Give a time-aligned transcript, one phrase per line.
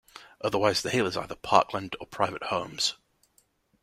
[0.43, 2.95] Otherwise the hill is either parkland or private homes.